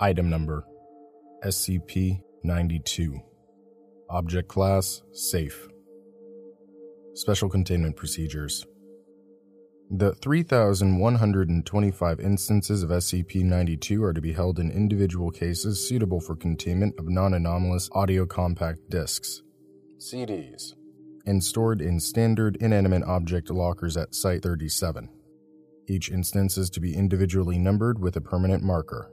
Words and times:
Item 0.00 0.30
number 0.30 0.64
SCP 1.44 2.20
92. 2.44 3.20
Object 4.10 4.48
class 4.48 5.02
Safe. 5.12 5.66
Special 7.14 7.48
containment 7.48 7.96
procedures. 7.96 8.64
The 9.90 10.14
3,125 10.14 12.20
instances 12.20 12.84
of 12.84 12.90
SCP 12.90 13.42
92 13.42 14.04
are 14.04 14.12
to 14.12 14.20
be 14.20 14.32
held 14.32 14.60
in 14.60 14.70
individual 14.70 15.32
cases 15.32 15.88
suitable 15.88 16.20
for 16.20 16.36
containment 16.36 16.94
of 17.00 17.08
non 17.08 17.34
anomalous 17.34 17.90
audio 17.92 18.24
compact 18.24 18.88
discs, 18.90 19.42
CDs, 19.98 20.74
and 21.26 21.42
stored 21.42 21.80
in 21.80 21.98
standard 21.98 22.56
inanimate 22.60 23.02
object 23.02 23.50
lockers 23.50 23.96
at 23.96 24.14
Site 24.14 24.44
37. 24.44 25.08
Each 25.88 26.08
instance 26.08 26.56
is 26.56 26.70
to 26.70 26.78
be 26.78 26.94
individually 26.94 27.58
numbered 27.58 27.98
with 27.98 28.14
a 28.14 28.20
permanent 28.20 28.62
marker. 28.62 29.10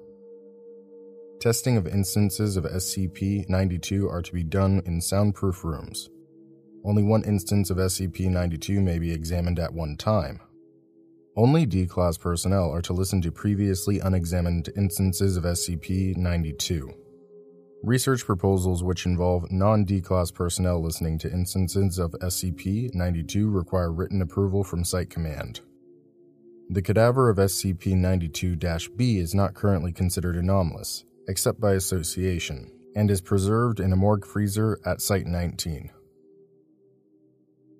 Testing 1.45 1.77
of 1.77 1.85
instances 1.85 2.57
of 2.57 2.63
SCP 2.63 3.47
92 3.47 4.09
are 4.09 4.23
to 4.23 4.33
be 4.33 4.43
done 4.43 4.81
in 4.87 4.99
soundproof 4.99 5.63
rooms. 5.63 6.09
Only 6.83 7.03
one 7.03 7.23
instance 7.23 7.69
of 7.69 7.77
SCP 7.77 8.31
92 8.31 8.81
may 8.81 8.97
be 8.97 9.11
examined 9.11 9.59
at 9.59 9.71
one 9.71 9.95
time. 9.95 10.39
Only 11.37 11.67
D 11.67 11.85
Class 11.85 12.17
personnel 12.17 12.71
are 12.71 12.81
to 12.81 12.93
listen 12.93 13.21
to 13.21 13.31
previously 13.31 13.99
unexamined 13.99 14.69
instances 14.75 15.37
of 15.37 15.43
SCP 15.43 16.17
92. 16.17 16.91
Research 17.83 18.25
proposals 18.25 18.83
which 18.83 19.05
involve 19.05 19.51
non 19.51 19.85
D 19.85 20.01
Class 20.01 20.31
personnel 20.31 20.81
listening 20.81 21.19
to 21.19 21.31
instances 21.31 21.99
of 21.99 22.13
SCP 22.23 22.95
92 22.95 23.51
require 23.51 23.93
written 23.93 24.23
approval 24.23 24.63
from 24.63 24.83
Site 24.83 25.11
Command. 25.11 25.61
The 26.71 26.81
cadaver 26.81 27.29
of 27.29 27.37
SCP 27.37 27.95
92 27.95 28.55
B 28.97 29.19
is 29.19 29.35
not 29.35 29.53
currently 29.53 29.91
considered 29.91 30.37
anomalous, 30.37 31.05
except 31.27 31.59
by 31.59 31.73
association, 31.73 32.71
and 32.95 33.11
is 33.11 33.21
preserved 33.21 33.79
in 33.79 33.91
a 33.91 33.95
morgue 33.95 34.25
freezer 34.25 34.79
at 34.85 35.01
Site 35.01 35.27
19. 35.27 35.91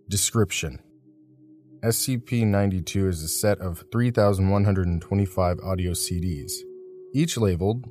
Description 0.08 0.80
SCP 1.86 2.46
92 2.48 3.08
is 3.08 3.24
a 3.24 3.28
set 3.28 3.60
of 3.60 3.84
3,125 3.92 5.60
audio 5.60 5.92
CDs, 5.92 6.52
each 7.14 7.38
labeled 7.38 7.90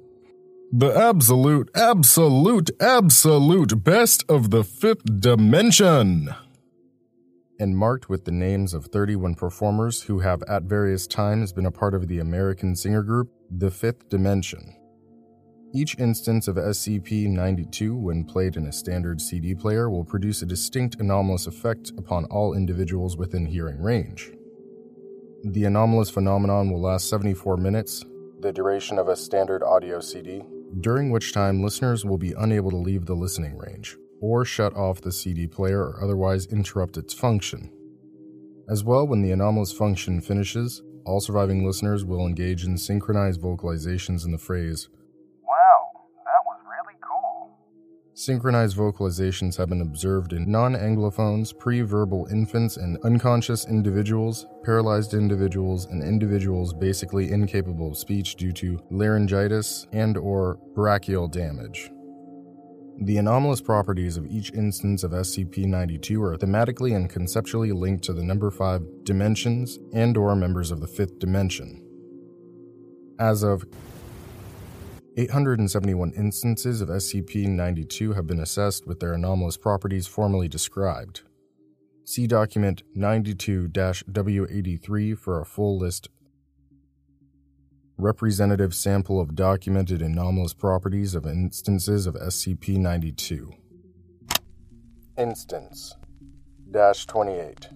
The 0.73 0.93
Absolute, 0.97 1.71
Absolute, 1.77 2.71
Absolute 2.81 3.85
Best 3.85 4.25
of 4.29 4.51
the 4.51 4.65
Fifth 4.65 5.21
Dimension, 5.21 6.35
and 7.61 7.77
marked 7.77 8.09
with 8.09 8.25
the 8.25 8.33
names 8.33 8.75
of 8.75 8.87
31 8.87 9.37
performers 9.37 10.03
who 10.03 10.19
have 10.19 10.43
at 10.45 10.65
various 10.65 11.07
times 11.07 11.53
been 11.53 11.67
a 11.67 11.71
part 11.71 11.95
of 11.95 12.09
the 12.09 12.19
American 12.19 12.75
singer 12.75 13.03
group 13.03 13.31
The 13.49 13.71
Fifth 13.71 14.09
Dimension. 14.09 14.75
Each 15.77 15.99
instance 15.99 16.47
of 16.47 16.55
SCP 16.55 17.27
92, 17.27 17.97
when 17.97 18.23
played 18.23 18.57
in 18.57 18.67
a 18.67 18.73
standard 18.73 19.21
CD 19.21 19.57
player, 19.57 19.91
will 19.91 20.05
produce 20.05 20.41
a 20.41 20.47
distinct 20.47 21.01
anomalous 21.01 21.49
effect 21.49 21.91
upon 21.99 22.27
all 22.27 22.55
individuals 22.55 23.17
within 23.17 23.45
hearing 23.45 23.83
range. 23.83 24.31
The 25.43 25.65
anomalous 25.65 26.11
phenomenon 26.11 26.71
will 26.71 26.81
last 26.81 27.09
74 27.09 27.57
minutes, 27.57 28.05
the 28.39 28.53
duration 28.53 29.01
of 29.01 29.09
a 29.09 29.17
standard 29.17 29.65
audio 29.65 29.99
CD, 29.99 30.45
during 30.81 31.11
which 31.11 31.33
time 31.33 31.61
listeners 31.61 32.05
will 32.05 32.19
be 32.19 32.35
unable 32.39 32.71
to 32.71 32.77
leave 32.77 33.07
the 33.07 33.17
listening 33.17 33.59
range, 33.59 33.97
or 34.21 34.45
shut 34.45 34.77
off 34.77 35.01
the 35.01 35.11
CD 35.11 35.49
player 35.49 35.81
or 35.81 36.05
otherwise 36.05 36.47
interrupt 36.47 36.97
its 36.97 37.13
function. 37.13 37.69
As 38.69 38.85
well, 38.85 39.09
when 39.09 39.23
the 39.23 39.33
anomalous 39.33 39.73
function 39.73 40.21
finishes, 40.21 40.85
all 41.05 41.19
surviving 41.19 41.67
listeners 41.67 42.05
will 42.05 42.29
engage 42.29 42.65
in 42.65 42.79
synchronized 42.79 43.41
vocalizations 43.41 44.25
in 44.25 44.31
the 44.31 44.39
phrase, 44.39 44.89
Synchronized 48.17 48.77
vocalizations 48.77 49.57
have 49.57 49.71
been 49.71 49.81
observed 49.81 50.35
in 50.35 50.49
non 50.49 50.75
Anglophones, 50.75 51.57
pre 51.59 51.81
verbal 51.81 52.29
infants, 52.31 52.77
and 52.77 52.97
unconscious 53.03 53.67
individuals, 53.67 54.47
paralyzed 54.63 55.15
individuals, 55.15 55.87
and 55.87 56.01
individuals 56.01 56.73
basically 56.73 57.33
incapable 57.33 57.89
of 57.89 57.99
speech 57.99 58.37
due 58.37 58.53
to 58.53 58.79
laryngitis 58.89 59.89
and 59.93 60.17
or 60.17 60.61
brachial 60.77 61.27
damage. 61.27 61.91
The 63.01 63.17
anomalous 63.17 63.61
properties 63.61 64.17
of 64.17 64.27
each 64.27 64.53
instance 64.53 65.03
of 65.03 65.11
SCP-92 65.11 66.17
are 66.23 66.37
thematically 66.37 66.95
and 66.95 67.11
conceptually 67.11 67.73
linked 67.73 68.05
to 68.05 68.13
the 68.13 68.23
number 68.23 68.53
5 68.53 69.03
dimensions 69.03 69.81
and 69.93 70.17
or 70.17 70.37
members 70.37 70.71
of 70.71 70.81
the 70.81 70.87
5th 70.87 71.19
dimension. 71.19 71.85
As 73.19 73.43
of 73.43 73.65
871 75.17 76.13
instances 76.17 76.81
of 76.81 76.89
SCP 76.89 77.47
92 77.47 78.15
have 78.15 78.27
been 78.27 78.41
assessed 78.41 78.85
with 78.85 78.99
their 78.99 79.13
anomalous 79.13 79.57
properties 79.57 80.09
formally 80.09 80.49
described. 80.49 81.23
See 82.05 82.27
document 82.27 82.83
92 82.97 83.69
W83 83.69 85.17
for 85.17 85.41
a 85.41 85.47
full 85.47 85.79
list. 85.79 86.09
Representative 87.97 88.75
sample 88.75 89.21
of 89.21 89.37
documented 89.37 90.03
anomalous 90.03 90.53
properties 90.53 91.15
of 91.15 91.27
instances 91.27 92.09
of 92.09 92.17
SCP 92.17 92.77
92. 92.77 93.53
Instance 95.17 95.95
28 96.73 97.69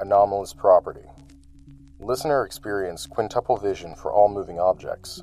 Anomalous 0.00 0.52
property. 0.52 1.08
Listener 1.98 2.44
experienced 2.44 3.08
quintuple 3.08 3.56
vision 3.56 3.94
for 3.94 4.12
all 4.12 4.28
moving 4.28 4.60
objects. 4.60 5.22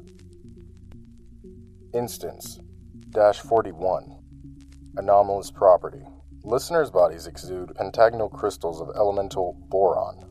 Instance 1.94 2.60
Dash 3.12 3.40
41 3.40 4.20
Anomalous 4.98 5.52
property. 5.52 6.04
Listeners' 6.44 6.92
bodies 6.92 7.28
exude 7.28 7.74
pentagonal 7.76 8.28
crystals 8.28 8.82
of 8.82 8.90
elemental 8.98 9.58
boron, 9.70 10.26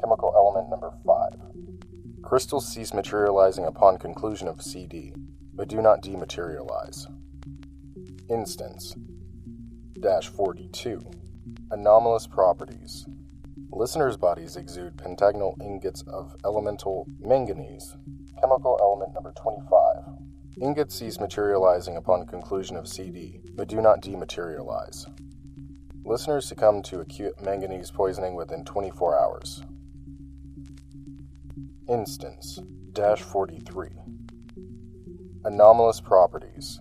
chemical 0.00 0.32
element 0.36 0.70
number 0.70 0.92
5. 1.04 2.22
Crystals 2.22 2.72
cease 2.72 2.94
materializing 2.94 3.64
upon 3.64 3.98
conclusion 3.98 4.46
of 4.46 4.62
CD, 4.62 5.12
but 5.52 5.66
do 5.66 5.82
not 5.82 6.00
dematerialize. 6.00 7.06
Instance 8.28 8.94
Dash 9.98 10.28
42 10.28 11.02
Anomalous 11.72 12.28
properties. 12.28 13.04
Listeners' 13.72 14.16
bodies 14.16 14.56
exude 14.56 14.96
pentagonal 14.96 15.56
ingots 15.60 16.02
of 16.02 16.36
elemental 16.44 17.08
manganese, 17.18 17.96
chemical 18.40 18.78
element 18.80 19.12
number 19.12 19.32
25. 19.32 20.29
Ingots 20.60 20.94
cease 20.94 21.18
materializing 21.18 21.96
upon 21.96 22.26
conclusion 22.26 22.76
of 22.76 22.86
CD, 22.86 23.40
but 23.54 23.66
do 23.66 23.80
not 23.80 24.02
dematerialize. 24.02 25.06
Listeners 26.04 26.46
succumb 26.46 26.82
to 26.82 27.00
acute 27.00 27.40
manganese 27.40 27.90
poisoning 27.90 28.34
within 28.34 28.64
24 28.64 29.18
hours. 29.18 29.62
Instance 31.88 32.58
Dash 32.92 33.22
43 33.22 33.88
Anomalous 35.44 36.02
properties. 36.02 36.80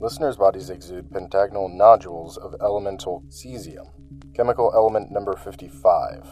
Listeners' 0.00 0.36
bodies 0.36 0.68
exude 0.68 1.10
pentagonal 1.12 1.68
nodules 1.68 2.36
of 2.36 2.56
elemental 2.60 3.22
cesium, 3.28 3.90
chemical 4.34 4.72
element 4.74 5.12
number 5.12 5.34
55. 5.34 6.26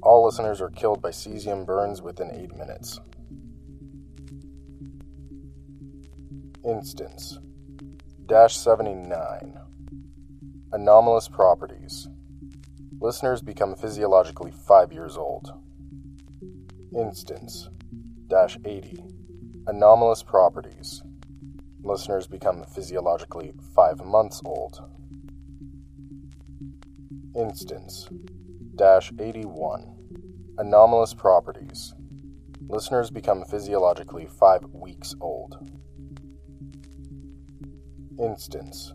All 0.00 0.24
listeners 0.24 0.60
are 0.60 0.70
killed 0.70 1.02
by 1.02 1.10
cesium 1.10 1.66
burns 1.66 2.00
within 2.00 2.30
8 2.30 2.56
minutes. 2.56 3.00
Instance 6.66 7.38
Dash 8.24 8.56
79 8.56 9.58
Anomalous 10.72 11.28
properties. 11.28 12.08
Listeners 13.00 13.42
become 13.42 13.74
physiologically 13.74 14.50
5 14.50 14.90
years 14.90 15.18
old. 15.18 15.52
Instance 16.96 17.68
Dash 18.28 18.56
80 18.64 19.04
Anomalous 19.66 20.22
properties. 20.22 21.02
Listeners 21.82 22.26
become 22.26 22.64
physiologically 22.64 23.52
5 23.74 24.06
months 24.06 24.40
old. 24.42 24.80
Instance 27.36 28.08
Dash 28.74 29.12
81 29.18 29.84
Anomalous 30.56 31.12
properties. 31.12 31.92
Listeners 32.66 33.10
become 33.10 33.44
physiologically 33.44 34.24
5 34.24 34.64
weeks 34.72 35.14
old. 35.20 35.73
Instance 38.18 38.92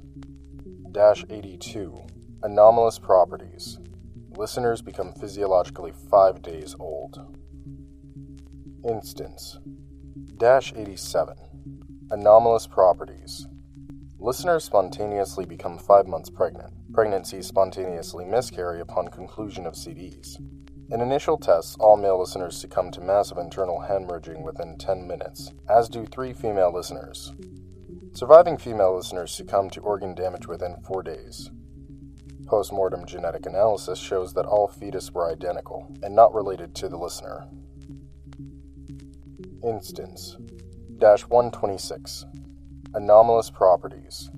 Dash 0.94 1.26
82 1.30 2.08
Anomalous 2.42 3.00
properties. 3.00 3.78
Listeners 4.38 4.82
become 4.82 5.12
physiologically 5.12 5.92
5 6.10 6.42
days 6.42 6.74
old. 6.80 7.20
Instance 8.88 9.60
Dash 10.38 10.72
87 10.74 11.36
Anomalous 12.12 12.66
properties. 12.66 13.46
Listeners 14.20 14.64
spontaneously 14.64 15.46
become 15.46 15.78
5 15.78 16.08
months 16.08 16.30
pregnant. 16.30 16.72
Pregnancies 16.94 17.48
spontaneously 17.48 18.24
miscarry 18.24 18.80
upon 18.80 19.10
conclusion 19.10 19.66
of 19.66 19.74
CDs. 19.74 20.38
In 20.92 21.02
initial 21.02 21.38
tests, 21.38 21.76
all 21.80 21.98
male 21.98 22.20
listeners 22.20 22.58
succumb 22.58 22.90
to 22.92 23.02
massive 23.02 23.38
internal 23.38 23.80
hemorrhaging 23.80 24.44
within 24.44 24.78
10 24.78 25.06
minutes, 25.06 25.52
as 25.70 25.90
do 25.90 26.06
three 26.06 26.32
female 26.34 26.74
listeners. 26.74 27.34
Surviving 28.14 28.58
female 28.58 28.96
listeners 28.96 29.32
succumb 29.32 29.70
to 29.70 29.82
organ 29.82 30.14
damage 30.16 30.48
within 30.48 30.76
four 30.86 31.04
days. 31.04 31.50
Post-mortem 32.48 33.06
genetic 33.06 33.46
analysis 33.46 34.00
shows 34.00 34.34
that 34.34 34.46
all 34.46 34.68
fetus 34.68 35.12
were 35.12 35.32
identical 35.32 35.96
and 36.02 36.16
not 36.16 36.34
related 36.34 36.74
to 36.76 36.90
the 36.90 36.98
listener. 36.98 37.48
Instance 39.64 40.38
Dash 40.98 41.22
126 41.28 42.26
Anomalous 42.94 43.52
properties. 43.52 44.32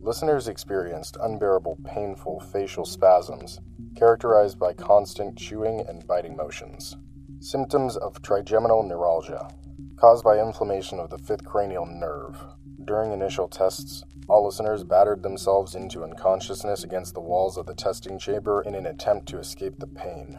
Listeners 0.00 0.48
experienced 0.48 1.16
unbearable, 1.20 1.78
painful 1.84 2.40
facial 2.40 2.84
spasms 2.84 3.60
characterized 3.96 4.58
by 4.58 4.72
constant 4.72 5.36
chewing 5.36 5.84
and 5.88 6.06
biting 6.06 6.36
motions. 6.36 6.96
Symptoms 7.40 7.96
of 7.96 8.20
trigeminal 8.22 8.82
neuralgia, 8.82 9.48
caused 9.96 10.24
by 10.24 10.38
inflammation 10.38 10.98
of 10.98 11.10
the 11.10 11.18
fifth 11.18 11.44
cranial 11.44 11.86
nerve. 11.86 12.42
During 12.84 13.12
initial 13.12 13.48
tests, 13.48 14.04
all 14.28 14.44
listeners 14.44 14.84
battered 14.84 15.22
themselves 15.22 15.74
into 15.74 16.04
unconsciousness 16.04 16.84
against 16.84 17.14
the 17.14 17.20
walls 17.20 17.56
of 17.56 17.66
the 17.66 17.74
testing 17.74 18.18
chamber 18.18 18.62
in 18.62 18.74
an 18.74 18.86
attempt 18.86 19.26
to 19.28 19.38
escape 19.38 19.78
the 19.78 19.86
pain. 19.86 20.38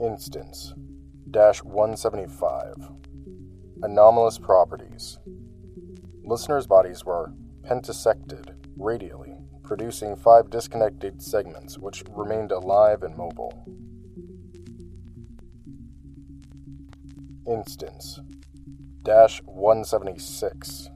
Instance 0.00 0.74
Dash 1.30 1.62
175 1.64 2.74
Anomalous 3.82 4.38
properties. 4.38 5.18
Listeners' 6.24 6.66
bodies 6.66 7.04
were 7.04 7.32
pentasected 7.62 8.54
radially 8.76 9.36
producing 9.62 10.14
five 10.14 10.50
disconnected 10.50 11.22
segments 11.22 11.78
which 11.78 12.04
remained 12.10 12.52
alive 12.52 13.02
and 13.02 13.16
mobile. 13.16 13.64
Instance 17.46 18.20
Dash 19.04 19.42
176 19.46 20.88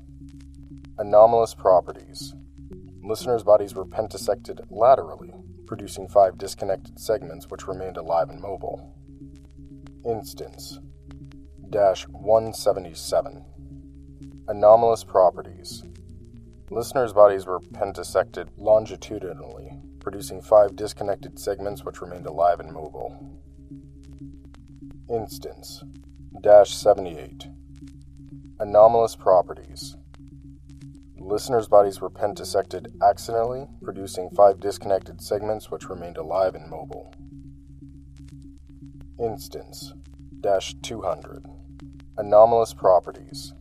Anomalous 0.97 1.55
properties. 1.55 2.37
Listeners' 3.03 3.43
bodies 3.43 3.75
were 3.75 3.85
pentasected 3.85 4.61
laterally, 4.71 5.35
producing 5.67 6.07
five 6.07 6.39
disconnected 6.39 7.01
segments 7.01 7.51
which 7.51 7.67
remained 7.67 7.97
alive 7.97 8.29
and 8.31 8.41
mobile. 8.41 8.95
Instance 10.05 10.79
Dash 11.69 12.07
177 12.07 13.45
Anomalous 14.47 15.03
properties. 15.03 15.83
Listeners' 16.71 17.13
bodies 17.13 17.45
were 17.45 17.59
pentasected 17.59 18.51
longitudinally, 18.57 19.73
producing 19.99 20.41
five 20.41 20.77
disconnected 20.77 21.41
segments 21.41 21.85
which 21.85 22.01
remained 22.01 22.27
alive 22.27 22.61
and 22.61 22.73
mobile. 22.73 23.41
Instance 25.11 25.83
Dash 26.41 26.73
78 26.73 27.49
Anomalous 28.59 29.15
properties. 29.17 29.97
Listeners' 31.19 31.69
bodies 31.69 32.01
were 32.01 32.09
pentasected 32.09 32.87
accidentally, 33.03 33.67
producing 33.83 34.31
five 34.31 34.61
disconnected 34.61 35.21
segments 35.21 35.71
which 35.71 35.91
remained 35.91 36.17
alive 36.17 36.55
and 36.55 36.71
mobile. 36.71 37.13
Instance 39.23 39.93
Dash 40.41 40.75
200 40.81 41.45
Anomalous 42.17 42.73
properties. 42.73 43.53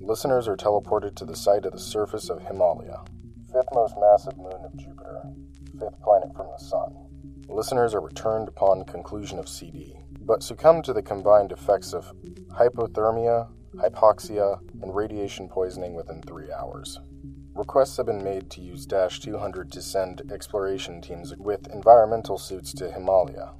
Listeners 0.00 0.48
are 0.48 0.56
teleported 0.56 1.14
to 1.16 1.26
the 1.26 1.36
site 1.36 1.66
of 1.66 1.72
the 1.72 1.78
surface 1.78 2.30
of 2.30 2.38
Himalia, 2.38 3.06
fifth 3.52 3.68
most 3.74 3.96
massive 4.00 4.38
moon 4.38 4.64
of 4.64 4.74
Jupiter, 4.78 5.24
fifth 5.78 6.00
planet 6.00 6.34
from 6.34 6.46
the 6.46 6.64
Sun. 6.64 6.94
Listeners 7.50 7.94
are 7.94 8.00
returned 8.00 8.48
upon 8.48 8.84
conclusion 8.84 9.38
of 9.38 9.46
CD, 9.46 9.94
but 10.22 10.42
succumb 10.42 10.80
to 10.84 10.94
the 10.94 11.02
combined 11.02 11.52
effects 11.52 11.92
of 11.92 12.14
hypothermia, 12.52 13.48
hypoxia, 13.78 14.58
and 14.82 14.94
radiation 14.94 15.48
poisoning 15.48 15.94
within 15.94 16.22
three 16.22 16.52
hours. 16.52 17.00
Requests 17.54 17.96
have 17.96 18.06
been 18.06 18.22
made 18.22 18.50
to 18.50 18.60
use 18.60 18.86
Dash 18.86 19.18
200 19.18 19.72
to 19.72 19.82
send 19.82 20.22
exploration 20.30 21.00
teams 21.00 21.34
with 21.36 21.66
environmental 21.72 22.38
suits 22.38 22.72
to 22.74 22.88
Himalia. 22.88 23.54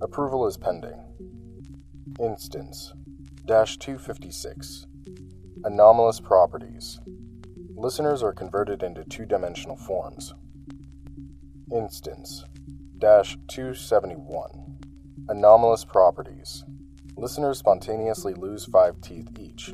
Approval 0.00 0.46
is 0.46 0.56
pending. 0.56 1.04
Instance 2.18 2.94
Dash 3.46 3.76
256 3.76 4.86
Anomalous 5.64 6.20
properties. 6.20 6.98
Listeners 7.74 8.22
are 8.22 8.32
converted 8.32 8.82
into 8.82 9.04
two 9.04 9.26
dimensional 9.26 9.76
forms. 9.76 10.32
Instance 11.70 12.44
Dash 12.98 13.36
271. 13.48 14.78
Anomalous 15.28 15.84
properties. 15.84 16.64
Listeners 17.16 17.58
spontaneously 17.58 18.34
lose 18.34 18.64
five 18.64 19.00
teeth 19.00 19.28
each. 19.38 19.72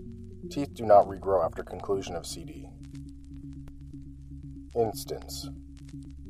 Teeth 0.51 0.75
do 0.75 0.85
not 0.85 1.07
regrow 1.07 1.45
after 1.45 1.63
conclusion 1.63 2.15
of 2.15 2.27
CD. 2.27 2.69
Instance 4.77 5.49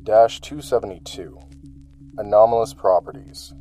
Dash 0.04 0.40
272. 0.40 1.38
Anomalous 2.16 2.74
properties. 2.74 3.52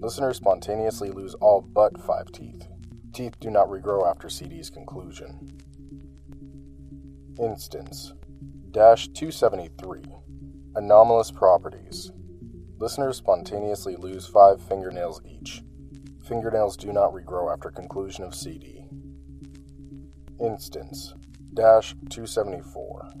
Listeners 0.00 0.38
spontaneously 0.38 1.10
lose 1.10 1.34
all 1.34 1.60
but 1.60 2.00
five 2.00 2.32
teeth. 2.32 2.66
Teeth 3.12 3.38
do 3.38 3.50
not 3.50 3.68
regrow 3.68 4.08
after 4.08 4.28
CD's 4.28 4.70
conclusion. 4.70 5.58
Instance 7.38 8.14
Dash 8.70 9.08
273 9.08 10.02
Anomalous 10.74 11.30
properties. 11.30 12.10
Listeners 12.78 13.18
spontaneously 13.18 13.96
lose 13.96 14.26
five 14.26 14.60
fingernails 14.62 15.20
each. 15.24 15.37
Fingernails 16.28 16.76
do 16.76 16.92
not 16.92 17.14
regrow 17.14 17.50
after 17.50 17.70
conclusion 17.70 18.22
of 18.22 18.34
CD. 18.34 18.84
Instance 20.38 21.14
Dash 21.54 21.94
274 22.10 23.12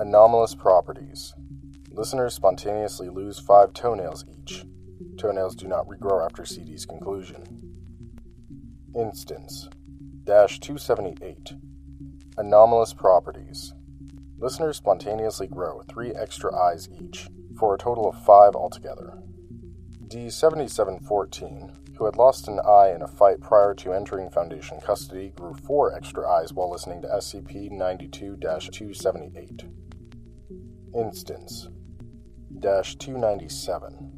Anomalous 0.00 0.56
properties. 0.56 1.32
Listeners 1.92 2.34
spontaneously 2.34 3.08
lose 3.08 3.38
five 3.38 3.72
toenails 3.72 4.24
each. 4.28 4.64
Toenails 5.16 5.54
do 5.54 5.68
not 5.68 5.86
regrow 5.86 6.24
after 6.24 6.44
CD's 6.44 6.84
conclusion. 6.84 7.44
Instance 8.98 9.68
Dash 10.24 10.58
278 10.58 11.52
Anomalous 12.36 12.92
properties. 12.92 13.72
Listeners 14.36 14.78
spontaneously 14.78 15.46
grow 15.46 15.82
three 15.88 16.12
extra 16.12 16.52
eyes 16.52 16.88
each, 16.90 17.28
for 17.56 17.74
a 17.74 17.78
total 17.78 18.08
of 18.08 18.24
five 18.24 18.56
altogether. 18.56 19.22
D7714, 20.08 21.85
who 21.96 22.04
had 22.04 22.16
lost 22.16 22.48
an 22.48 22.60
eye 22.60 22.92
in 22.94 23.02
a 23.02 23.08
fight 23.08 23.40
prior 23.40 23.74
to 23.74 23.92
entering 23.92 24.30
Foundation 24.30 24.80
custody, 24.80 25.32
grew 25.36 25.54
four 25.54 25.94
extra 25.94 26.28
eyes 26.28 26.52
while 26.52 26.70
listening 26.70 27.02
to 27.02 27.08
SCP 27.08 27.70
92 27.70 28.36
278. 28.36 29.64
Instance 30.94 31.68
297 32.60 34.12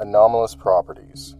Anomalous 0.00 0.54
properties. 0.54 1.36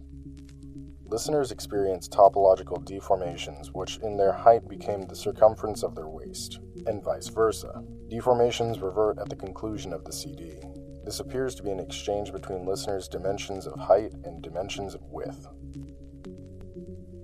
Listeners 1.05 1.51
experience 1.51 2.07
topological 2.07 2.81
deformations, 2.85 3.67
which 3.73 3.97
in 3.97 4.15
their 4.15 4.31
height 4.31 4.69
became 4.69 5.01
the 5.01 5.15
circumference 5.15 5.83
of 5.83 5.93
their 5.93 6.07
waist, 6.07 6.59
and 6.87 7.03
vice 7.03 7.27
versa. 7.27 7.83
Deformations 8.09 8.81
revert 8.81 9.19
at 9.19 9.27
the 9.27 9.35
conclusion 9.35 9.91
of 9.91 10.05
the 10.05 10.13
CD. 10.13 10.61
This 11.03 11.19
appears 11.19 11.55
to 11.55 11.63
be 11.63 11.71
an 11.71 11.79
exchange 11.79 12.31
between 12.31 12.65
listeners' 12.65 13.07
dimensions 13.07 13.67
of 13.67 13.77
height 13.79 14.13
and 14.23 14.41
dimensions 14.41 14.93
of 14.93 15.01
width. 15.09 15.47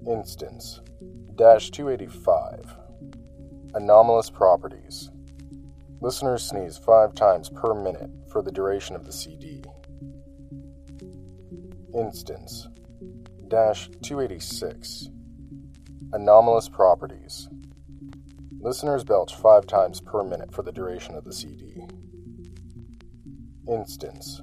Instance. 0.07 0.79
Dash 1.35 1.69
285 1.69 2.77
Anomalous 3.73 4.29
properties. 4.29 5.09
Listeners 5.99 6.43
sneeze 6.43 6.77
five 6.77 7.13
times 7.13 7.49
per 7.49 7.73
minute 7.73 8.09
for 8.31 8.41
the 8.41 8.51
duration 8.51 8.95
of 8.95 9.05
the 9.05 9.11
CD. 9.11 9.61
Instance. 11.93 12.69
Dash 13.49 13.89
286 14.01 15.09
Anomalous 16.13 16.69
Properties. 16.69 17.49
Listeners 18.61 19.03
belch 19.03 19.35
five 19.35 19.67
times 19.67 19.99
per 19.99 20.23
minute 20.23 20.53
for 20.53 20.61
the 20.61 20.71
duration 20.71 21.15
of 21.15 21.25
the 21.25 21.33
CD. 21.33 21.85
Instance. 23.67 24.41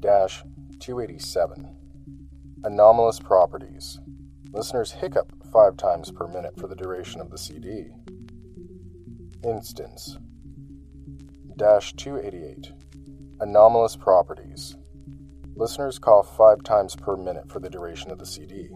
Dash 0.00 0.42
287 0.80 1.76
Anomalous 2.64 3.20
Properties 3.20 4.00
Listeners 4.50 4.92
hiccup 4.92 5.30
five 5.52 5.76
times 5.76 6.10
per 6.10 6.26
minute 6.26 6.58
for 6.58 6.68
the 6.68 6.74
duration 6.74 7.20
of 7.20 7.30
the 7.30 7.36
CD. 7.36 7.90
Instance 9.44 10.16
Dash 11.56 11.92
288 11.92 12.72
Anomalous 13.40 13.96
Properties 13.96 14.76
Listeners 15.54 15.98
cough 15.98 16.34
five 16.34 16.62
times 16.62 16.96
per 16.96 17.16
minute 17.16 17.50
for 17.50 17.60
the 17.60 17.68
duration 17.68 18.10
of 18.10 18.18
the 18.18 18.26
CD. 18.26 18.70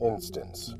Instance 0.00 0.74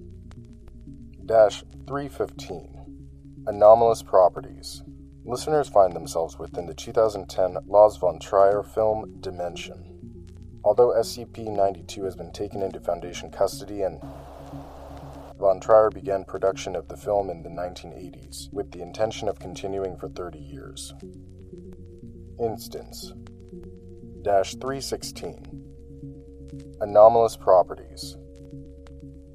Dash 1.26 1.62
315 1.86 3.44
Anomalous 3.46 4.02
properties. 4.02 4.82
listeners 5.24 5.68
find 5.68 5.94
themselves 5.94 6.38
within 6.38 6.66
the 6.66 6.74
2010 6.74 7.58
Lars 7.66 7.98
von 7.98 8.18
Trier 8.18 8.62
film 8.62 9.20
Dimension. 9.20 9.87
Although 10.64 10.94
SCP 10.94 11.48
92 11.48 12.04
has 12.04 12.16
been 12.16 12.32
taken 12.32 12.62
into 12.62 12.80
Foundation 12.80 13.30
custody 13.30 13.82
and 13.82 14.00
Von 15.38 15.60
Trier 15.60 15.90
began 15.90 16.24
production 16.24 16.74
of 16.74 16.88
the 16.88 16.96
film 16.96 17.30
in 17.30 17.42
the 17.42 17.48
1980s, 17.48 18.52
with 18.52 18.72
the 18.72 18.82
intention 18.82 19.28
of 19.28 19.38
continuing 19.38 19.96
for 19.96 20.08
30 20.08 20.38
years. 20.38 20.92
Instance. 22.40 23.12
Dash 24.22 24.54
316 24.56 25.64
Anomalous 26.80 27.36
Properties. 27.36 28.16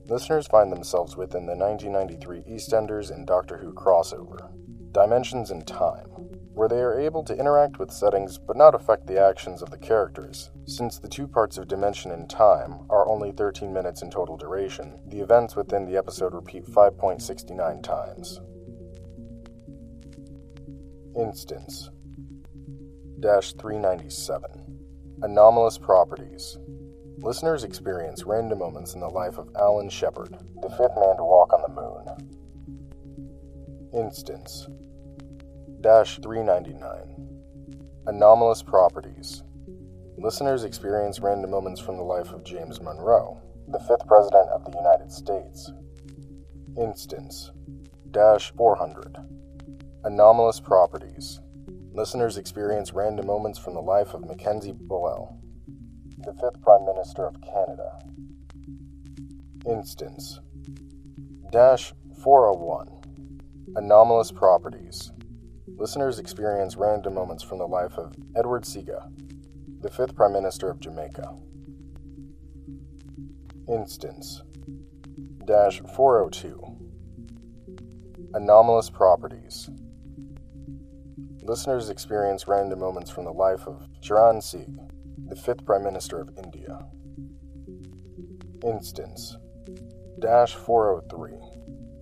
Listeners 0.07 0.47
find 0.47 0.71
themselves 0.71 1.15
within 1.15 1.45
the 1.45 1.55
1993 1.55 2.53
EastEnders 2.53 3.09
and 3.09 3.25
Doctor 3.25 3.57
Who 3.57 3.73
crossover, 3.73 4.51
Dimensions 4.91 5.51
in 5.51 5.61
Time, 5.61 6.12
where 6.53 6.69
they 6.69 6.81
are 6.81 7.00
able 7.00 7.24
to 7.24 7.36
interact 7.36 7.79
with 7.79 7.91
settings 7.91 8.38
but 8.38 8.55
not 8.55 8.75
affect 8.75 9.07
the 9.07 9.19
actions 9.19 9.62
of 9.62 9.72
the 9.72 9.77
characters. 9.77 10.51
Since 10.65 11.00
the 11.00 11.07
two 11.07 11.27
parts 11.27 11.57
of 11.57 11.67
Dimension 11.67 12.12
in 12.12 12.27
Time 12.27 12.86
are 12.89 13.07
only 13.07 13.31
13 13.31 13.74
minutes 13.74 14.01
in 14.01 14.12
total 14.12 14.38
duration, 14.38 15.00
the 15.07 15.19
events 15.19 15.55
within 15.55 15.86
the 15.86 15.98
episode 15.98 16.33
repeat 16.33 16.65
5.69 16.65 17.83
times. 17.83 18.39
Instance 21.15 21.89
Dash 23.19 23.53
397 23.53 25.19
Anomalous 25.22 25.77
Properties 25.77 26.57
Listeners 27.17 27.63
experience 27.63 28.25
random 28.25 28.60
moments 28.60 28.95
in 28.95 29.00
the 29.00 29.07
life 29.07 29.38
of 29.38 29.50
Alan 29.55 29.89
Shepard, 29.89 30.38
the 30.62 30.69
fifth 30.69 30.98
man 30.98 31.15
to 31.17 31.24
walk 31.24 31.53
on 31.53 31.62
the 31.62 31.69
moon. 31.69 32.05
Instance 33.93 34.67
399 35.83 38.07
Anomalous 38.07 38.63
Properties. 38.63 39.43
Listeners 40.17 40.63
experience 40.63 41.19
random 41.19 41.51
moments 41.51 41.81
from 41.81 41.97
the 41.97 42.03
life 42.03 42.31
of 42.31 42.45
James 42.45 42.79
Monroe, 42.79 43.41
the 43.67 43.79
fifth 43.79 44.07
President 44.07 44.47
of 44.51 44.63
the 44.63 44.71
United 44.77 45.11
States. 45.11 45.73
Instance. 46.77 47.51
Dash 48.11 48.53
400 48.55 49.17
Anomalous 50.05 50.61
Properties. 50.61 51.41
Listeners 51.93 52.37
experience 52.37 52.93
random 52.93 53.27
moments 53.27 53.59
from 53.59 53.73
the 53.73 53.81
life 53.81 54.13
of 54.13 54.25
Mackenzie 54.25 54.71
Bowell, 54.71 55.37
the 56.19 56.33
fifth 56.35 56.61
Prime 56.61 56.85
Minister 56.85 57.27
of 57.27 57.35
Canada. 57.41 57.99
Instance. 59.65 60.39
Dash 61.51 61.93
401 62.23 62.87
Anomalous 63.75 64.31
Properties 64.31 65.11
Listeners 65.77 66.19
experience 66.19 66.77
random 66.77 67.13
moments 67.15 67.43
from 67.43 67.57
the 67.57 67.67
life 67.67 67.97
of 67.97 68.13
Edward 68.35 68.63
Seaga, 68.63 69.11
the 69.81 69.89
fifth 69.89 70.15
Prime 70.15 70.31
Minister 70.31 70.69
of 70.69 70.79
Jamaica. 70.79 71.35
Instance 73.67 74.43
Dash 75.45 75.81
402 75.95 76.61
Anomalous 78.33 78.89
Properties 78.89 79.69
Listeners 81.41 81.89
experience 81.89 82.47
random 82.47 82.79
moments 82.79 83.09
from 83.09 83.25
the 83.25 83.33
life 83.33 83.67
of 83.67 83.87
Charan 84.01 84.41
Singh, 84.41 84.79
the 85.27 85.35
fifth 85.35 85.65
Prime 85.65 85.83
Minister 85.83 86.21
of 86.21 86.29
India. 86.37 86.85
Instance 88.63 89.37
Dash 90.19 90.55
403 90.55 91.33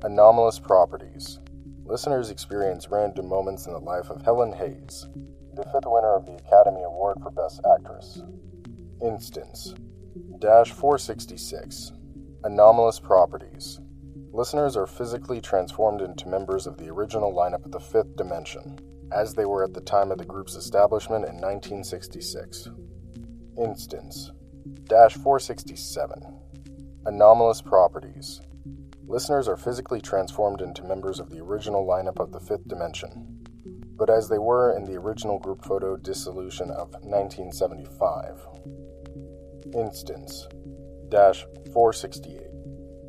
Anomalous 0.03 0.59
Properties. 0.59 1.39
Listeners 1.85 2.29
experience 2.29 2.89
random 2.89 3.27
moments 3.27 3.65
in 3.65 3.73
the 3.73 3.79
life 3.79 4.09
of 4.09 4.21
Helen 4.21 4.53
Hayes, 4.53 5.07
the 5.55 5.63
fifth 5.63 5.85
winner 5.85 6.15
of 6.15 6.25
the 6.25 6.35
Academy 6.35 6.83
Award 6.83 7.17
for 7.21 7.31
Best 7.31 7.59
Actress. 7.75 8.21
Instance 9.01 9.73
Dash 10.39 10.71
466 10.71 11.91
Anomalous 12.43 12.99
Properties. 12.99 13.79
Listeners 14.31 14.77
are 14.77 14.87
physically 14.87 15.41
transformed 15.41 16.01
into 16.01 16.29
members 16.29 16.65
of 16.65 16.77
the 16.77 16.89
original 16.89 17.33
lineup 17.33 17.65
of 17.65 17.71
the 17.71 17.79
fifth 17.79 18.15
dimension, 18.15 18.79
as 19.11 19.33
they 19.33 19.45
were 19.45 19.63
at 19.63 19.73
the 19.73 19.81
time 19.81 20.11
of 20.11 20.17
the 20.17 20.25
group's 20.25 20.55
establishment 20.55 21.25
in 21.25 21.35
1966. 21.35 22.69
Instance 23.57 24.31
Dash 24.85 25.15
467 25.15 26.23
Anomalous 27.05 27.61
Properties. 27.61 28.41
Listeners 29.07 29.47
are 29.47 29.57
physically 29.57 29.99
transformed 29.99 30.61
into 30.61 30.83
members 30.83 31.19
of 31.19 31.29
the 31.29 31.39
original 31.39 31.85
lineup 31.85 32.19
of 32.19 32.31
the 32.31 32.39
fifth 32.39 32.67
dimension, 32.67 33.39
but 33.97 34.09
as 34.09 34.29
they 34.29 34.37
were 34.37 34.75
in 34.75 34.85
the 34.85 34.95
original 34.95 35.39
group 35.39 35.65
photo 35.65 35.97
dissolution 35.97 36.71
of 36.71 36.91
1975. 37.03 38.47
Instance 39.73 40.47
Dash 41.09 41.45
468 41.73 42.47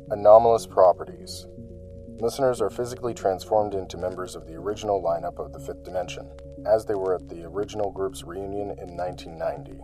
Anomalous 0.09 0.67
Properties. 0.67 1.45
Listeners 2.19 2.61
are 2.61 2.69
physically 2.69 3.13
transformed 3.13 3.73
into 3.73 3.97
members 3.97 4.35
of 4.35 4.45
the 4.45 4.55
original 4.55 5.01
lineup 5.01 5.39
of 5.39 5.53
the 5.53 5.59
fifth 5.59 5.83
dimension, 5.83 6.29
as 6.65 6.85
they 6.85 6.95
were 6.95 7.15
at 7.15 7.27
the 7.29 7.43
original 7.43 7.91
group's 7.91 8.23
reunion 8.23 8.71
in 8.79 8.95
1990. 8.95 9.79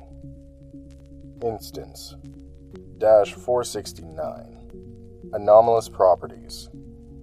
Instance 1.41 2.15
Dash 2.97 3.33
469 3.33 4.58
Anomalous 5.33 5.89
Properties. 5.89 6.69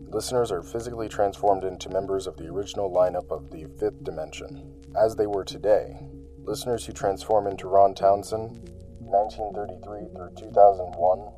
Listeners 0.09 0.53
are 0.53 0.63
physically 0.63 1.09
transformed 1.09 1.65
into 1.65 1.89
members 1.89 2.27
of 2.27 2.37
the 2.37 2.47
original 2.47 2.91
lineup 2.91 3.31
of 3.31 3.51
the 3.51 3.67
fifth 3.81 4.05
dimension. 4.05 4.73
As 4.97 5.17
they 5.17 5.27
were 5.27 5.45
today, 5.45 5.99
listeners 6.43 6.85
who 6.85 6.93
transform 6.93 7.47
into 7.47 7.69
Ron 7.69 7.95
Townson, 7.95 8.61
1933 9.01 10.15
through 10.15 10.31
2001, 10.37 11.33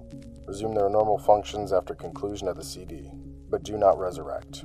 resume 0.47 0.75
their 0.75 0.91
normal 0.91 1.19
functions 1.19 1.73
after 1.73 1.95
conclusion 1.95 2.49
of 2.49 2.57
the 2.57 2.65
CD, 2.65 3.11
but 3.49 3.63
do 3.63 3.79
not 3.79 3.99
resurrect. 3.99 4.65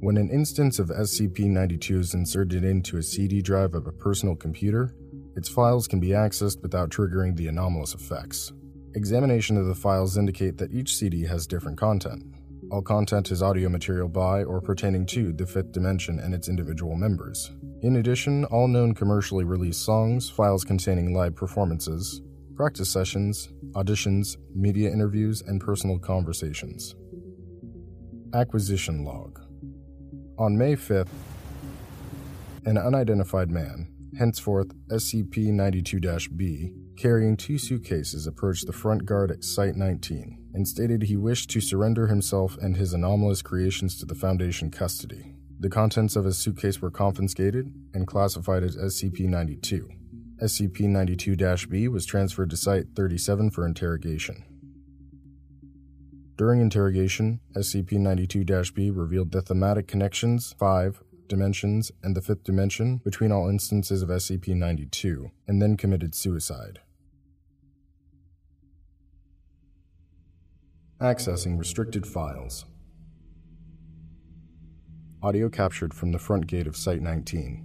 When 0.00 0.18
an 0.18 0.28
instance 0.28 0.78
of 0.78 0.88
SCP 0.88 1.46
92 1.46 2.00
is 2.00 2.12
inserted 2.12 2.64
into 2.64 2.98
a 2.98 3.02
CD 3.02 3.40
drive 3.40 3.74
of 3.74 3.86
a 3.86 3.92
personal 3.92 4.36
computer, 4.36 4.94
its 5.36 5.48
files 5.48 5.88
can 5.88 6.00
be 6.00 6.08
accessed 6.08 6.60
without 6.60 6.90
triggering 6.90 7.34
the 7.34 7.48
anomalous 7.48 7.94
effects. 7.94 8.52
Examination 8.94 9.56
of 9.56 9.64
the 9.64 9.74
files 9.74 10.18
indicate 10.18 10.58
that 10.58 10.70
each 10.70 10.96
CD 10.96 11.24
has 11.24 11.46
different 11.46 11.78
content. 11.78 12.24
All 12.70 12.82
content 12.82 13.30
is 13.30 13.42
audio 13.42 13.70
material 13.70 14.06
by 14.06 14.44
or 14.44 14.60
pertaining 14.60 15.06
to 15.06 15.32
the 15.32 15.46
fifth 15.46 15.72
dimension 15.72 16.18
and 16.18 16.34
its 16.34 16.50
individual 16.50 16.94
members. 16.94 17.50
In 17.80 17.96
addition, 17.96 18.44
all 18.46 18.68
known 18.68 18.92
commercially 18.92 19.44
released 19.44 19.82
songs, 19.82 20.28
files 20.28 20.62
containing 20.62 21.14
live 21.14 21.34
performances, 21.34 22.20
practice 22.54 22.90
sessions, 22.90 23.48
auditions, 23.72 24.36
media 24.54 24.90
interviews, 24.90 25.40
and 25.40 25.58
personal 25.58 25.98
conversations. 25.98 26.94
Acquisition 28.34 29.02
Log 29.02 29.45
on 30.38 30.56
May 30.58 30.76
5th, 30.76 31.08
an 32.64 32.76
unidentified 32.76 33.50
man, 33.50 33.88
henceforth 34.18 34.68
SCP 34.88 35.46
92 35.46 36.00
B, 36.36 36.72
carrying 36.96 37.36
two 37.36 37.58
suitcases, 37.58 38.26
approached 38.26 38.66
the 38.66 38.72
front 38.72 39.06
guard 39.06 39.30
at 39.30 39.44
Site 39.44 39.76
19 39.76 40.38
and 40.52 40.66
stated 40.66 41.02
he 41.04 41.16
wished 41.16 41.50
to 41.50 41.60
surrender 41.60 42.06
himself 42.06 42.56
and 42.58 42.76
his 42.76 42.92
anomalous 42.92 43.42
creations 43.42 43.98
to 43.98 44.06
the 44.06 44.14
Foundation 44.14 44.70
custody. 44.70 45.34
The 45.58 45.70
contents 45.70 46.16
of 46.16 46.24
his 46.24 46.38
suitcase 46.38 46.82
were 46.82 46.90
confiscated 46.90 47.72
and 47.94 48.06
classified 48.06 48.62
as 48.62 48.76
SCP 48.76 49.20
92. 49.20 49.88
SCP 50.42 50.80
92 50.80 51.66
B 51.68 51.88
was 51.88 52.04
transferred 52.04 52.50
to 52.50 52.56
Site 52.56 52.86
37 52.94 53.50
for 53.50 53.66
interrogation. 53.66 54.44
During 56.36 56.60
interrogation, 56.60 57.40
SCP 57.54 57.92
92 57.92 58.44
B 58.72 58.90
revealed 58.90 59.32
the 59.32 59.40
thematic 59.40 59.88
connections, 59.88 60.54
5, 60.58 61.02
dimensions, 61.28 61.90
and 62.02 62.14
the 62.14 62.20
fifth 62.20 62.44
dimension 62.44 62.98
between 62.98 63.32
all 63.32 63.48
instances 63.48 64.02
of 64.02 64.10
SCP 64.10 64.54
92, 64.54 65.30
and 65.48 65.62
then 65.62 65.78
committed 65.78 66.14
suicide. 66.14 66.80
Accessing 71.00 71.58
restricted 71.58 72.06
files. 72.06 72.66
Audio 75.22 75.48
captured 75.48 75.94
from 75.94 76.12
the 76.12 76.18
front 76.18 76.46
gate 76.46 76.66
of 76.66 76.76
Site 76.76 77.00
19. 77.00 77.64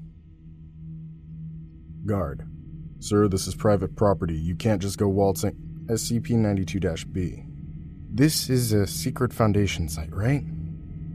Guard. 2.06 2.48
Sir, 3.00 3.28
this 3.28 3.48
is 3.48 3.56
private 3.56 3.98
property. 3.98 4.36
You 4.36 4.56
can't 4.56 4.82
just 4.82 4.98
go 4.98 5.10
waltzing. 5.10 5.58
SCP 5.88 6.32
92 6.32 6.80
B. 7.12 7.44
This 8.14 8.50
is 8.50 8.74
a 8.74 8.86
secret 8.86 9.32
Foundation 9.32 9.88
site, 9.88 10.14
right? 10.14 10.44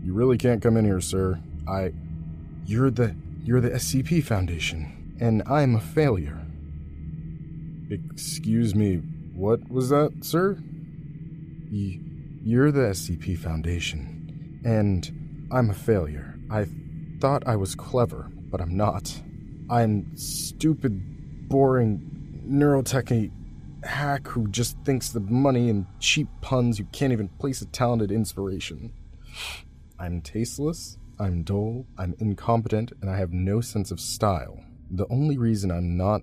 You 0.02 0.14
really 0.14 0.38
can't 0.38 0.62
come 0.62 0.78
in 0.78 0.84
here, 0.86 1.00
sir. 1.02 1.38
I. 1.68 1.92
You're 2.64 2.90
the. 2.90 3.14
You're 3.44 3.60
the 3.60 3.70
SCP 3.70 4.24
Foundation, 4.24 5.14
and 5.20 5.42
I'm 5.46 5.76
a 5.76 5.80
failure. 5.80 6.40
Excuse 7.90 8.74
me, 8.74 8.96
what 9.34 9.68
was 9.70 9.90
that, 9.90 10.12
sir? 10.22 10.54
Y- 11.70 12.00
you're 12.42 12.72
the 12.72 12.80
SCP 12.80 13.38
Foundation, 13.38 14.60
and 14.64 15.48
I'm 15.52 15.68
a 15.68 15.74
failure. 15.74 16.34
I 16.50 16.66
thought 17.20 17.46
I 17.46 17.56
was 17.56 17.74
clever, 17.74 18.30
but 18.50 18.60
I'm 18.60 18.74
not. 18.76 19.20
I'm 19.68 20.16
stupid, 20.16 21.48
boring, 21.48 22.42
neurotechy 22.48 23.30
hack 23.84 24.26
who 24.28 24.48
just 24.48 24.76
thinks 24.84 25.10
the 25.10 25.20
money 25.20 25.68
and 25.68 25.86
cheap 26.00 26.28
puns 26.40 26.78
who 26.78 26.84
can't 26.86 27.12
even 27.12 27.28
place 27.28 27.60
a 27.62 27.66
talented 27.66 28.10
inspiration. 28.10 28.92
I'm 29.98 30.20
tasteless, 30.20 30.98
I'm 31.18 31.42
dull, 31.42 31.86
I'm 31.96 32.14
incompetent, 32.18 32.92
and 33.00 33.10
I 33.10 33.16
have 33.18 33.32
no 33.32 33.60
sense 33.60 33.90
of 33.90 34.00
style. 34.00 34.62
The 34.90 35.06
only 35.08 35.38
reason 35.38 35.70
I'm 35.70 35.96
not. 35.96 36.22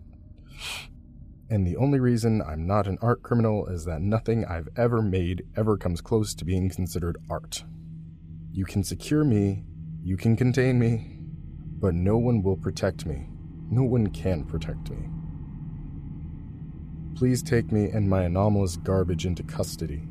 And 1.49 1.67
the 1.67 1.77
only 1.77 1.99
reason 1.99 2.41
I'm 2.41 2.65
not 2.65 2.87
an 2.87 2.97
art 3.01 3.21
criminal 3.21 3.67
is 3.67 3.85
that 3.85 4.01
nothing 4.01 4.45
I've 4.45 4.69
ever 4.77 5.01
made 5.01 5.45
ever 5.55 5.77
comes 5.77 6.01
close 6.01 6.33
to 6.35 6.45
being 6.45 6.69
considered 6.69 7.17
art. 7.29 7.63
You 8.51 8.65
can 8.65 8.83
secure 8.83 9.23
me, 9.23 9.63
you 10.03 10.17
can 10.17 10.35
contain 10.35 10.79
me, 10.79 11.17
but 11.79 11.93
no 11.93 12.17
one 12.17 12.41
will 12.43 12.57
protect 12.57 13.05
me. 13.05 13.27
No 13.69 13.83
one 13.83 14.07
can 14.07 14.45
protect 14.45 14.89
me. 14.89 15.09
Please 17.15 17.43
take 17.43 17.71
me 17.71 17.89
and 17.89 18.09
my 18.09 18.23
anomalous 18.23 18.77
garbage 18.77 19.25
into 19.25 19.43
custody. 19.43 20.01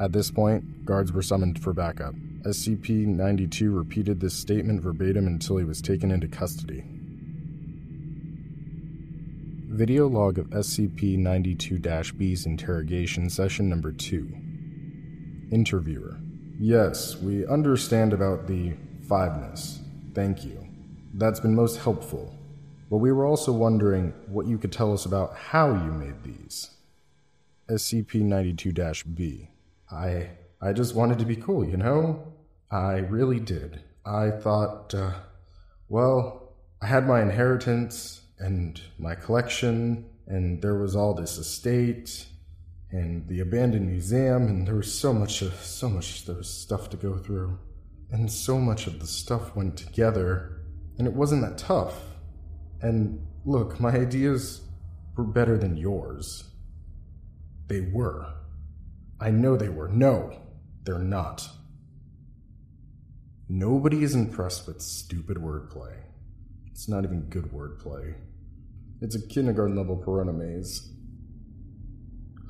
At 0.00 0.12
this 0.12 0.30
point, 0.30 0.84
guards 0.84 1.12
were 1.12 1.22
summoned 1.22 1.62
for 1.62 1.72
backup. 1.72 2.14
SCP 2.42 3.06
92 3.06 3.70
repeated 3.70 4.20
this 4.20 4.34
statement 4.34 4.82
verbatim 4.82 5.26
until 5.26 5.58
he 5.58 5.64
was 5.64 5.80
taken 5.80 6.10
into 6.10 6.26
custody. 6.26 6.84
Video 9.68 10.06
log 10.06 10.38
of 10.38 10.50
SCP 10.50 11.16
92 11.16 11.78
B's 12.12 12.46
interrogation 12.46 13.30
session 13.30 13.68
number 13.68 13.92
2. 13.92 14.28
Interviewer. 15.50 16.18
Yes, 16.58 17.16
we 17.16 17.46
understand 17.46 18.12
about 18.12 18.46
the 18.46 18.74
fiveness. 19.08 19.80
Thank 20.14 20.44
you. 20.44 20.66
That's 21.14 21.40
been 21.40 21.54
most 21.54 21.78
helpful. 21.78 22.34
But 22.92 22.98
we 22.98 23.10
were 23.10 23.24
also 23.24 23.52
wondering 23.52 24.12
what 24.26 24.46
you 24.46 24.58
could 24.58 24.70
tell 24.70 24.92
us 24.92 25.06
about 25.06 25.34
how 25.34 25.72
you 25.72 25.90
made 25.92 26.22
these. 26.24 26.72
SCP 27.70 28.20
92 28.20 28.70
B. 29.14 29.48
I 29.90 30.32
I 30.60 30.74
just 30.74 30.94
wanted 30.94 31.18
to 31.20 31.24
be 31.24 31.36
cool, 31.36 31.66
you 31.66 31.78
know? 31.78 32.34
I 32.70 32.98
really 32.98 33.40
did. 33.40 33.80
I 34.04 34.30
thought, 34.30 34.94
uh, 34.94 35.12
well, 35.88 36.52
I 36.82 36.86
had 36.86 37.06
my 37.06 37.22
inheritance 37.22 38.26
and 38.38 38.78
my 38.98 39.14
collection, 39.14 40.10
and 40.26 40.60
there 40.60 40.78
was 40.78 40.94
all 40.94 41.14
this 41.14 41.38
estate 41.38 42.26
and 42.90 43.26
the 43.26 43.40
abandoned 43.40 43.86
museum, 43.86 44.48
and 44.48 44.68
there 44.68 44.76
was 44.76 44.92
so 44.92 45.14
much, 45.14 45.40
of, 45.40 45.54
so 45.54 45.88
much, 45.88 46.26
there 46.26 46.36
was 46.36 46.50
stuff 46.50 46.90
to 46.90 46.98
go 46.98 47.16
through, 47.16 47.58
and 48.10 48.30
so 48.30 48.58
much 48.58 48.86
of 48.86 49.00
the 49.00 49.06
stuff 49.06 49.56
went 49.56 49.78
together, 49.78 50.60
and 50.98 51.06
it 51.06 51.14
wasn't 51.14 51.40
that 51.40 51.56
tough. 51.56 52.11
And 52.82 53.24
look, 53.44 53.80
my 53.80 53.90
ideas 53.90 54.62
were 55.16 55.24
better 55.24 55.56
than 55.56 55.76
yours. 55.76 56.44
They 57.68 57.80
were. 57.80 58.34
I 59.20 59.30
know 59.30 59.56
they 59.56 59.68
were. 59.68 59.88
No, 59.88 60.40
they're 60.84 60.98
not. 60.98 61.48
Nobody 63.48 64.02
is 64.02 64.14
impressed 64.14 64.66
with 64.66 64.80
stupid 64.82 65.36
wordplay. 65.36 65.96
It's 66.66 66.88
not 66.88 67.04
even 67.04 67.28
good 67.28 67.52
wordplay. 67.52 68.14
It's 69.00 69.14
a 69.14 69.26
kindergarten 69.26 69.76
level 69.76 69.96
paronomasia. 69.96 70.88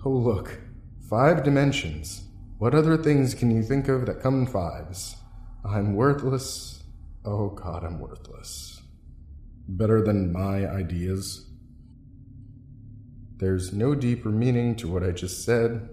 Oh, 0.05 0.11
look. 0.11 0.61
Five 1.09 1.45
dimensions. 1.45 2.23
What 2.59 2.75
other 2.75 2.97
things 2.97 3.35
can 3.35 3.51
you 3.51 3.63
think 3.63 3.89
of 3.89 4.07
that 4.07 4.21
come 4.21 4.41
in 4.41 4.47
fives? 4.47 5.17
I'm 5.65 5.95
worthless. 5.95 6.83
Oh, 7.25 7.51
God, 7.51 7.85
I'm 7.85 8.01
worthless. 8.01 8.82
Better 9.75 10.03
than 10.03 10.33
my 10.33 10.69
ideas. 10.69 11.47
There's 13.39 13.73
no 13.73 13.95
deeper 13.95 14.29
meaning 14.29 14.77
to 14.77 14.87
what 14.87 15.03
I 15.03 15.13
just 15.13 15.47
said. 15.47 15.89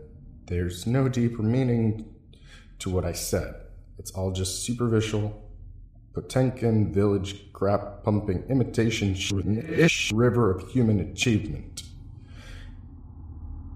There's 0.48 0.86
no 0.86 1.08
deeper 1.08 1.42
meaning 1.42 2.14
to 2.80 2.90
what 2.90 3.06
I 3.06 3.14
said. 3.14 3.56
It's 3.98 4.12
all 4.12 4.32
just 4.32 4.66
superficial, 4.66 5.42
Potemkin 6.14 6.92
village 6.92 7.54
crap 7.54 8.04
pumping 8.04 8.44
imitation 8.50 9.16
ish 9.16 10.12
river 10.12 10.52
of 10.52 10.70
human 10.70 11.00
achievement. 11.00 11.84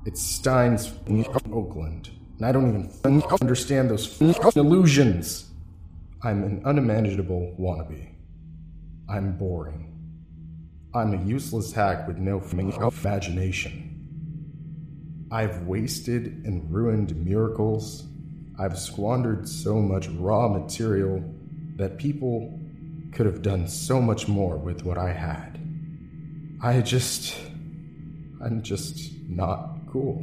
It's 0.05 0.21
Stein's 0.21 0.91
Oakland, 1.49 2.09
and 2.37 2.45
I 2.45 2.51
don't 2.51 2.91
even 2.99 3.23
understand 3.41 3.89
those 3.89 4.19
illusions. 4.55 5.49
I'm 6.21 6.43
an 6.43 6.61
unimaginable 6.65 7.55
wannabe. 7.57 8.09
I'm 9.07 9.37
boring. 9.37 9.92
I'm 10.95 11.13
a 11.15 11.23
useless 11.25 11.71
hack 11.71 12.07
with 12.07 12.19
no 12.19 12.39
imagination. 12.39 13.89
I've 15.31 15.63
wasted 15.63 16.45
and 16.45 16.71
ruined 16.71 17.15
miracles. 17.15 18.05
I've 18.59 18.77
squandered 18.77 19.49
so 19.49 19.81
much 19.81 20.07
raw 20.09 20.47
material 20.47 21.23
that 21.77 21.97
people 21.97 22.59
could 23.11 23.25
have 23.25 23.41
done 23.41 23.67
so 23.67 23.99
much 23.99 24.27
more 24.27 24.55
with 24.55 24.85
what 24.85 24.99
I 24.99 25.11
had. 25.11 25.59
I 26.61 26.81
just. 26.81 27.35
I'm 28.43 28.61
just 28.61 29.13
not 29.27 29.79
cool. 29.91 30.19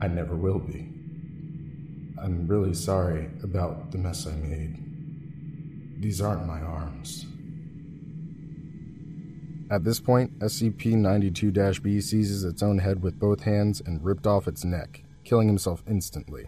I 0.00 0.06
never 0.06 0.36
will 0.36 0.60
be. 0.60 0.88
I'm 2.22 2.46
really 2.46 2.74
sorry 2.74 3.30
about 3.42 3.90
the 3.90 3.98
mess 3.98 4.28
I 4.28 4.32
made. 4.36 4.76
These 6.00 6.20
aren't 6.20 6.46
my 6.46 6.60
arms. 6.60 7.26
At 9.70 9.84
this 9.84 10.00
point, 10.00 10.36
SCP 10.40 10.96
92 10.96 11.52
B 11.80 12.00
seizes 12.00 12.42
its 12.42 12.60
own 12.60 12.78
head 12.78 13.04
with 13.04 13.20
both 13.20 13.42
hands 13.42 13.80
and 13.80 14.04
ripped 14.04 14.26
off 14.26 14.48
its 14.48 14.64
neck, 14.64 15.04
killing 15.22 15.46
himself 15.46 15.84
instantly. 15.88 16.46